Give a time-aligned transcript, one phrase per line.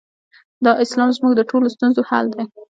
[0.65, 2.43] دا اسلام زموږ د ټولو ستونزو حل دی.